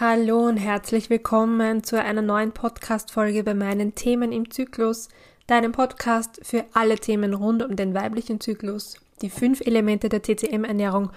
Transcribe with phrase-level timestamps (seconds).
[0.00, 5.08] Hallo und herzlich willkommen zu einer neuen Podcast-Folge bei meinen Themen im Zyklus,
[5.46, 11.10] deinem Podcast für alle Themen rund um den weiblichen Zyklus, die fünf Elemente der TCM-Ernährung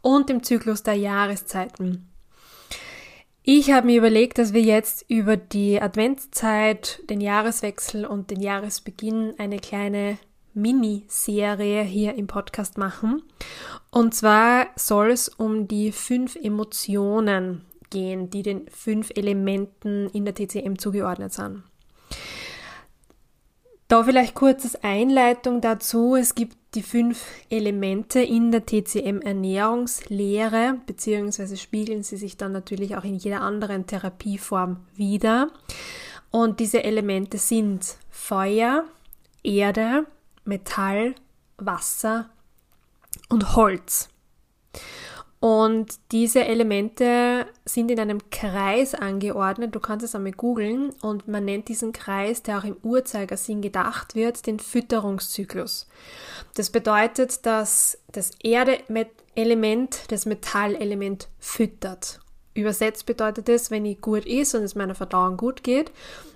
[0.00, 2.08] und dem Zyklus der Jahreszeiten.
[3.42, 9.34] Ich habe mir überlegt, dass wir jetzt über die Adventszeit, den Jahreswechsel und den Jahresbeginn
[9.36, 10.16] eine kleine
[10.54, 13.22] Miniserie hier im Podcast machen.
[13.90, 20.34] Und zwar soll es um die fünf Emotionen gehen, die den fünf Elementen in der
[20.34, 21.62] TCM zugeordnet sind.
[23.86, 26.16] Da vielleicht kurz als Einleitung dazu.
[26.16, 32.96] Es gibt die fünf Elemente in der TCM Ernährungslehre, beziehungsweise spiegeln sie sich dann natürlich
[32.96, 35.48] auch in jeder anderen Therapieform wieder.
[36.30, 38.84] Und diese Elemente sind Feuer,
[39.42, 40.06] Erde,
[40.46, 41.14] Metall,
[41.58, 42.30] Wasser
[43.28, 44.08] und Holz.
[45.42, 49.74] Und diese Elemente sind in einem Kreis angeordnet.
[49.74, 54.14] Du kannst es einmal googeln und man nennt diesen Kreis, der auch im Uhrzeigersinn gedacht
[54.14, 55.88] wird, den Fütterungszyklus.
[56.54, 62.20] Das bedeutet, dass das Erde-Element das Metallelement füttert.
[62.54, 65.90] Übersetzt bedeutet es, wenn ich gut ist und es meiner Verdauung gut geht,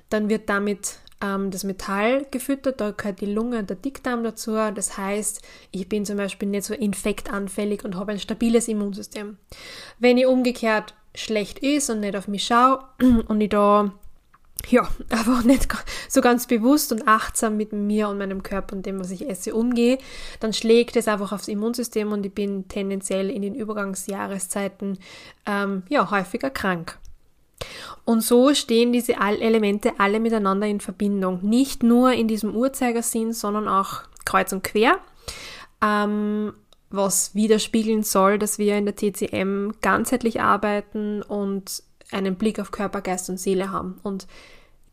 [0.09, 4.53] dann wird damit ähm, das Metall gefüttert, da gehört die Lunge und der Dickdarm dazu.
[4.53, 9.39] Das heißt, ich bin zum Beispiel nicht so infektanfällig und habe ein stabiles Immunsystem.
[9.99, 12.81] Wenn ich umgekehrt schlecht ist und nicht auf mich schaue
[13.29, 13.93] und ich da
[14.69, 15.69] ja, einfach nicht
[16.09, 19.55] so ganz bewusst und achtsam mit mir und meinem Körper und dem, was ich esse,
[19.55, 19.99] umgehe,
[20.41, 24.99] dann schlägt es einfach aufs Immunsystem und ich bin tendenziell in den Übergangsjahreszeiten
[25.47, 26.99] ähm, ja, häufiger krank.
[28.07, 31.41] Und so stehen diese Elemente alle miteinander in Verbindung.
[31.43, 35.01] Nicht nur in diesem Uhrzeigersinn, sondern auch kreuz und quer,
[35.83, 36.55] ähm,
[36.89, 43.03] was widerspiegeln soll, dass wir in der TCM ganzheitlich arbeiten und einen Blick auf Körper,
[43.03, 43.99] Geist und Seele haben.
[44.05, 44.29] Und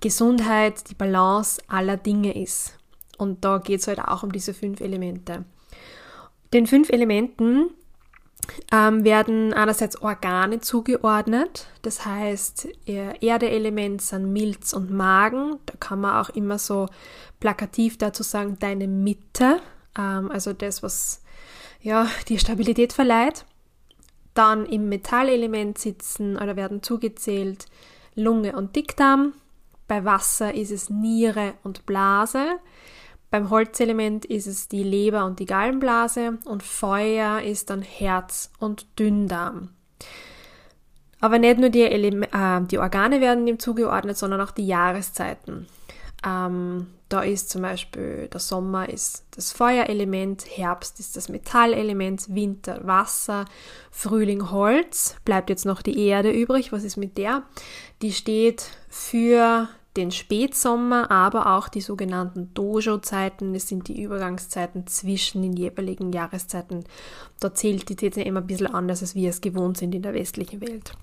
[0.02, 2.80] Gesundheit die Balance aller Dinge ist.
[3.20, 5.46] Und da geht es halt auch um diese fünf Elemente.
[6.52, 7.70] Den fünf Elementen
[8.72, 11.68] ähm, werden einerseits Organe zugeordnet.
[11.82, 15.60] Das heißt, Erdeelement sind Milz und Magen.
[15.66, 16.88] Da kann man auch immer so
[17.40, 19.60] plakativ dazu sagen, deine Mitte.
[19.98, 21.22] Ähm, also das, was
[21.82, 23.46] ja, die Stabilität verleiht.
[24.34, 27.68] Dann im Metallelement sitzen oder werden zugezählt
[28.16, 29.34] Lunge und Dickdarm.
[29.88, 32.60] Bei Wasser ist es Niere und Blase.
[33.34, 38.86] Beim Holzelement ist es die Leber und die Gallenblase und Feuer ist dann Herz und
[39.00, 39.70] Dünndarm.
[41.20, 45.66] Aber nicht nur die, Ele äh, die Organe werden dem zugeordnet, sondern auch die Jahreszeiten.
[46.24, 52.86] Ähm, da ist zum Beispiel der Sommer ist das Feuerelement, Herbst ist das Metallelement, Winter
[52.86, 53.46] Wasser,
[53.90, 55.16] Frühling Holz.
[55.26, 56.72] Bleibt jetzt noch die Erde übrig.
[56.72, 57.42] Was ist mit der?
[58.04, 63.54] Die steht für den Spätsommer, aber auch die sogenannten Dojo-Zeiten.
[63.54, 66.84] Das sind die Übergangszeiten zwischen den jeweiligen Jahreszeiten.
[67.40, 70.62] Da zählt die TCM ein bisschen anders, als wir es gewohnt sind in der westlichen
[70.62, 70.94] Welt.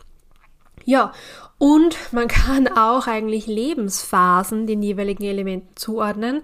[0.85, 1.13] Ja,
[1.59, 6.43] und man kann auch eigentlich Lebensphasen den jeweiligen Elementen zuordnen.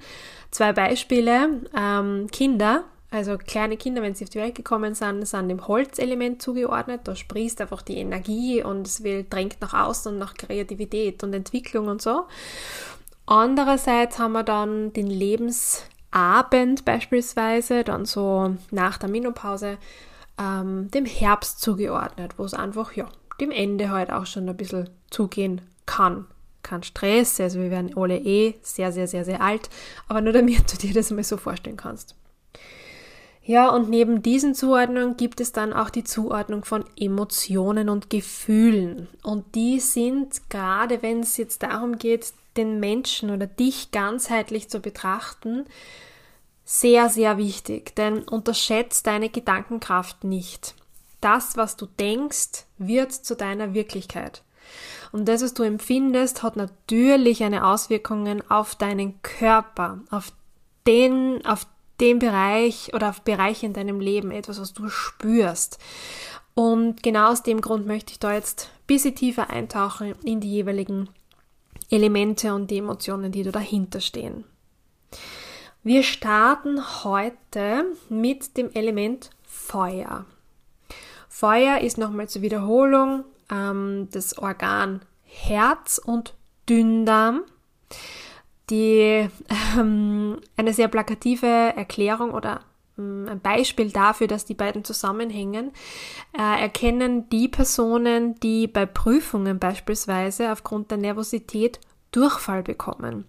[0.50, 1.62] Zwei Beispiele.
[1.76, 6.42] Ähm, Kinder also kleine Kinder, wenn sie auf die Welt gekommen sind, sind dem Holzelement
[6.42, 7.02] zugeordnet.
[7.04, 11.32] Da sprießt einfach die Energie und es will, drängt nach außen und nach Kreativität und
[11.32, 12.24] Entwicklung und so.
[13.26, 19.78] Andererseits haben wir dann den Lebensabend beispielsweise, dann so nach der Menopause,
[20.38, 23.08] ähm, dem Herbst zugeordnet, wo es einfach, ja,
[23.40, 26.26] dem Ende halt auch schon ein bisschen zugehen kann.
[26.62, 29.70] Kein Stress, also wir werden alle eh sehr, sehr, sehr, sehr alt,
[30.08, 32.16] aber nur damit du dir das mal so vorstellen kannst.
[33.46, 39.06] Ja, und neben diesen Zuordnungen gibt es dann auch die Zuordnung von Emotionen und Gefühlen.
[39.22, 44.80] Und die sind, gerade wenn es jetzt darum geht, den Menschen oder dich ganzheitlich zu
[44.80, 45.64] betrachten,
[46.64, 47.94] sehr, sehr wichtig.
[47.94, 50.74] Denn unterschätzt deine Gedankenkraft nicht.
[51.20, 54.42] Das, was du denkst, wird zu deiner Wirklichkeit.
[55.12, 60.32] Und das, was du empfindest, hat natürlich eine Auswirkung auf deinen Körper, auf
[60.84, 61.68] den, auf
[62.00, 65.78] dem Bereich oder auf Bereiche in deinem Leben, etwas, was du spürst.
[66.54, 70.50] Und genau aus dem Grund möchte ich da jetzt ein bisschen tiefer eintauchen in die
[70.50, 71.08] jeweiligen
[71.90, 74.44] Elemente und die Emotionen, die da dahinter stehen.
[75.82, 80.24] Wir starten heute mit dem Element Feuer.
[81.28, 86.34] Feuer ist nochmal zur Wiederholung ähm, das Organ Herz und
[86.68, 87.42] Dünndarm
[88.70, 89.28] die
[89.76, 92.60] ähm, eine sehr plakative Erklärung oder
[92.96, 95.72] mm, ein Beispiel dafür, dass die beiden zusammenhängen,
[96.36, 101.80] äh, erkennen die Personen, die bei Prüfungen beispielsweise aufgrund der Nervosität
[102.10, 103.26] Durchfall bekommen.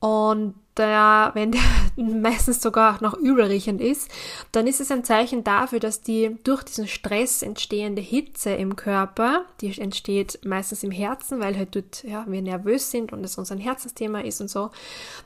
[0.00, 1.60] Und der, wenn der
[1.96, 4.10] meistens sogar auch noch übelriechend ist,
[4.52, 9.44] dann ist es ein Zeichen dafür, dass die durch diesen Stress entstehende Hitze im Körper,
[9.60, 13.56] die entsteht meistens im Herzen, weil halt dort, ja, wir nervös sind und es unser
[13.56, 14.70] Herzensthema ist und so,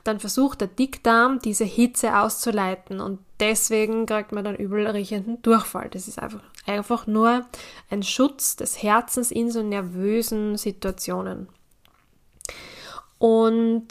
[0.04, 5.88] dann versucht der Dickdarm diese Hitze auszuleiten und deswegen kriegt man dann übelriechenden Durchfall.
[5.90, 7.46] Das ist einfach, einfach nur
[7.90, 11.48] ein Schutz des Herzens in so nervösen Situationen.
[13.18, 13.88] Und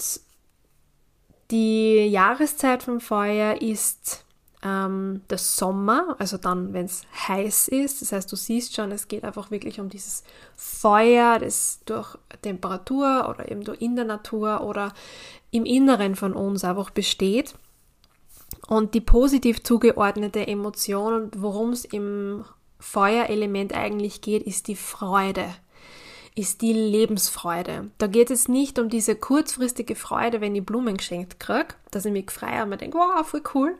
[1.51, 4.25] die Jahreszeit vom Feuer ist
[4.63, 8.01] ähm, der Sommer, also dann, wenn es heiß ist.
[8.01, 10.23] Das heißt, du siehst schon, es geht einfach wirklich um dieses
[10.55, 14.93] Feuer, das durch Temperatur oder eben durch in der Natur oder
[15.51, 17.55] im Inneren von uns einfach besteht.
[18.67, 22.43] Und die positiv zugeordnete Emotion worum es im
[22.79, 25.45] Feuerelement eigentlich geht, ist die Freude
[26.35, 27.91] ist die Lebensfreude.
[27.97, 32.11] Da geht es nicht um diese kurzfristige Freude, wenn ich Blumen geschenkt kriege, dass ich
[32.11, 33.77] mich freue und mir denke, wow, voll cool,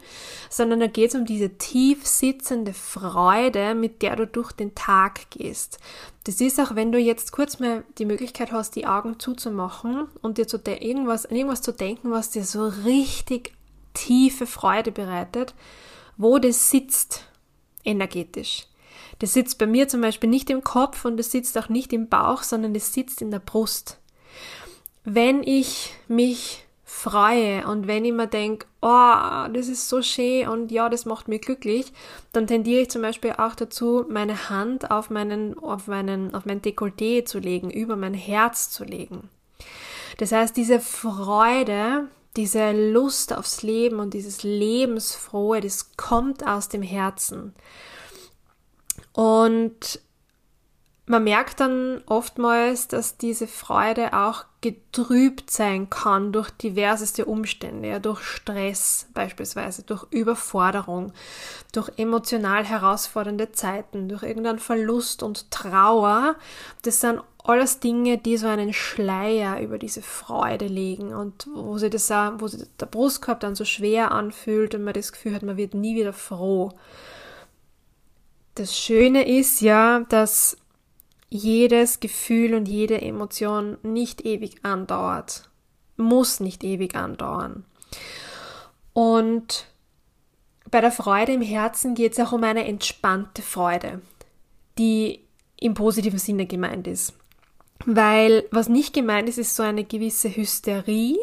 [0.50, 5.30] sondern da geht es um diese tief sitzende Freude, mit der du durch den Tag
[5.32, 5.80] gehst.
[6.26, 10.38] Das ist auch, wenn du jetzt kurz mal die Möglichkeit hast, die Augen zuzumachen und
[10.38, 13.54] dir zu irgendwas, an irgendwas zu denken, was dir so richtig
[13.94, 15.54] tiefe Freude bereitet,
[16.18, 17.26] wo das sitzt
[17.84, 18.69] energetisch.
[19.20, 22.08] Das sitzt bei mir zum Beispiel nicht im Kopf und das sitzt auch nicht im
[22.08, 24.00] Bauch, sondern das sitzt in der Brust.
[25.04, 30.72] Wenn ich mich freue und wenn ich mir denke, oh, das ist so schön und
[30.72, 31.94] ja, das macht mich glücklich,
[32.32, 36.62] dann tendiere ich zum Beispiel auch dazu, meine Hand auf meinen, auf meinen, auf mein
[36.62, 39.30] Dekolleté zu legen, über mein Herz zu legen.
[40.18, 46.82] Das heißt, diese Freude, diese Lust aufs Leben und dieses Lebensfrohe, das kommt aus dem
[46.82, 47.54] Herzen.
[49.14, 50.00] Und
[51.10, 57.98] man merkt dann oftmals, dass diese Freude auch getrübt sein kann durch diverseste Umstände, ja,
[57.98, 61.12] durch Stress beispielsweise, durch Überforderung,
[61.72, 66.36] durch emotional herausfordernde Zeiten, durch irgendeinen Verlust und Trauer.
[66.84, 71.90] Das sind alles Dinge, die so einen Schleier über diese Freude legen und wo sich
[71.90, 75.42] das auch, wo sich der Brustkorb dann so schwer anfühlt und man das Gefühl hat,
[75.42, 76.72] man wird nie wieder froh.
[78.60, 80.58] Das Schöne ist ja, dass
[81.30, 85.50] jedes Gefühl und jede Emotion nicht ewig andauert.
[85.96, 87.64] Muss nicht ewig andauern.
[88.92, 89.66] Und
[90.70, 94.02] bei der Freude im Herzen geht es auch um eine entspannte Freude,
[94.78, 95.22] die
[95.56, 97.14] im positiven Sinne gemeint ist.
[97.86, 101.18] Weil was nicht gemeint ist, ist so eine gewisse Hysterie,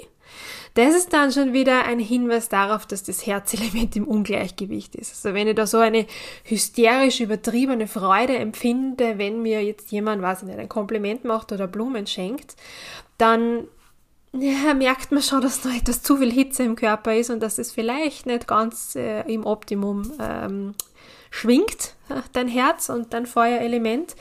[0.77, 5.13] das ist dann schon wieder ein Hinweis darauf, dass das Herzelement im Ungleichgewicht ist.
[5.13, 6.07] Also wenn ich da so eine
[6.45, 11.67] hysterisch übertriebene Freude empfinde, wenn mir jetzt jemand, weiß ich nicht, ein Kompliment macht oder
[11.67, 12.57] Blumen schenkt,
[13.17, 13.69] dann
[14.35, 17.57] ja, merkt man schon, dass noch etwas zu viel Hitze im Körper ist und dass
[17.57, 20.75] es vielleicht nicht ganz äh, im Optimum ähm,
[21.31, 21.95] schwingt,
[22.35, 24.15] dein Herz und dein Feuerelement.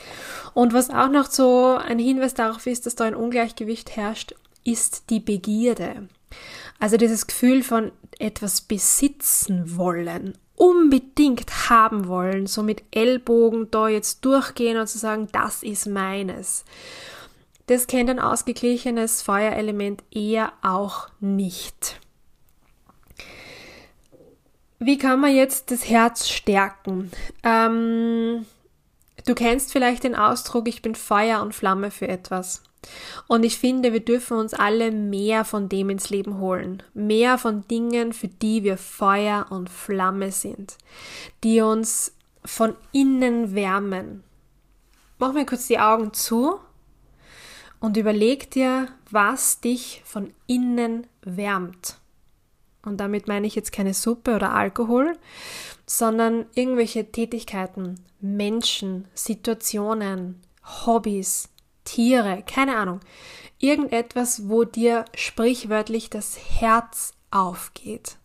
[0.54, 5.10] Und was auch noch so ein Hinweis darauf ist, dass da ein Ungleichgewicht herrscht, ist
[5.10, 6.07] die Begierde.
[6.80, 14.24] Also dieses Gefühl von etwas besitzen wollen, unbedingt haben wollen, so mit Ellbogen da jetzt
[14.25, 16.66] durchgehen und zu sagen, das ist meines.
[17.68, 21.99] Das kennt ein ausgeglichenes Feuerelement eher auch nicht.
[24.78, 27.09] Wie kann man jetzt das Herz stärken?
[27.44, 28.45] Ähm,
[29.26, 32.61] du kennst vielleicht den Ausdruck, ich bin Feuer und Flamme für etwas.
[33.27, 36.83] Und ich finde, wir dürfen uns alle mehr von dem ins Leben holen.
[36.94, 40.77] Mehr von Dingen, für die wir Feuer und Flamme sind.
[41.44, 42.13] Die uns
[42.44, 44.23] von innen wärmen.
[45.18, 46.59] Mach mir kurz die Augen zu
[47.80, 51.97] und überleg dir, was dich von innen wärmt.
[52.83, 55.18] Und damit meine ich jetzt keine Suppe oder Alkohol,
[55.87, 60.42] sondern irgendwelche Tätigkeiten, Menschen, Situationen,
[60.85, 61.49] Hobbys,
[61.85, 62.99] Tiere, keine Ahnung.
[63.59, 68.18] Irgendetwas, wo dir sprichwörtlich das Herz aufgeht.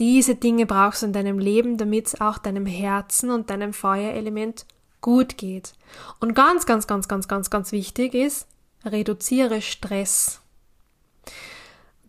[0.00, 4.66] Diese Dinge brauchst du in deinem Leben, damit es auch deinem Herzen und deinem Feuerelement
[5.00, 5.74] gut geht.
[6.20, 8.46] Und ganz, ganz, ganz, ganz, ganz, ganz wichtig ist,
[8.84, 10.40] reduziere Stress.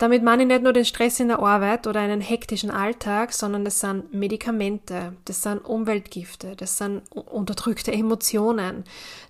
[0.02, 3.64] Damit meine ich nicht nur den Stress in der Arbeit oder einen hektischen Alltag, sondern
[3.64, 8.84] das sind Medikamente, das sind Umweltgifte, das sind unterdrückte Emotionen,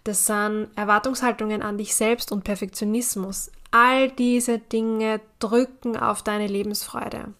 [0.05, 3.51] das sind Erwartungshaltungen an dich selbst und Perfektionismus.
[3.71, 7.33] All diese Dinge drücken auf deine Lebensfreude.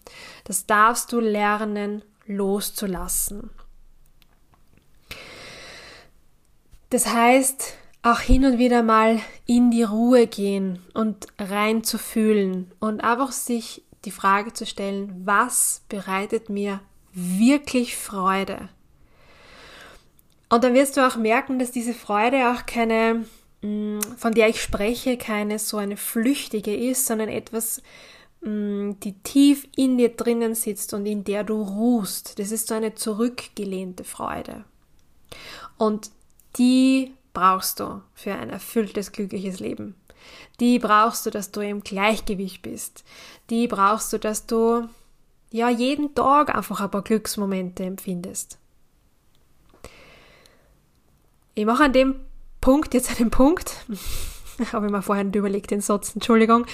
[0.44, 3.48] Das darfst du lernen loszulassen.
[6.90, 12.70] Das heißt, auch hin und wieder mal in die Ruhe gehen und rein zu fühlen
[12.80, 16.80] und einfach sich die Frage zu stellen, was bereitet mir
[17.12, 18.68] wirklich Freude?
[20.48, 23.24] Und dann wirst du auch merken, dass diese Freude auch keine,
[23.62, 27.82] mm, von der ich spreche, keine so eine flüchtige ist, sondern etwas,
[28.42, 32.38] mm, die tief in dir drinnen sitzt und in der du ruhst.
[32.40, 34.64] Das ist so eine zurückgelehnte Freude.
[35.78, 36.10] Und
[36.58, 39.94] die brauchst du für ein erfülltes, glückliches Leben.
[40.60, 43.04] Die brauchst du, dass du im Gleichgewicht bist.
[43.50, 44.88] Die brauchst du, dass du
[45.50, 48.58] ja jeden Tag einfach ein paar Glücksmomente empfindest.
[51.54, 52.14] Ich mache an dem
[52.60, 53.84] Punkt jetzt einen Punkt.
[54.72, 56.66] Habe ich mir vorher nicht überlegt, den Satz, Entschuldigung.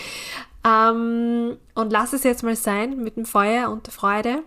[0.65, 4.43] Ähm, und lass es jetzt mal sein mit dem Feuer und der Freude.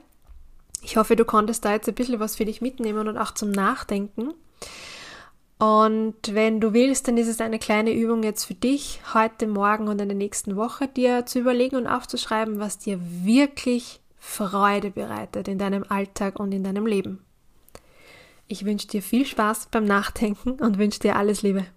[0.82, 3.52] Ich hoffe, du konntest da jetzt ein bisschen was für dich mitnehmen und auch zum
[3.52, 4.34] Nachdenken.
[5.62, 9.90] Und wenn du willst, dann ist es eine kleine Übung jetzt für dich, heute Morgen
[9.90, 15.48] und in der nächsten Woche dir zu überlegen und aufzuschreiben, was dir wirklich Freude bereitet
[15.48, 17.24] in deinem Alltag und in deinem Leben.
[18.48, 21.68] Ich wünsche dir viel Spaß beim Nachdenken und wünsche dir alles Liebe.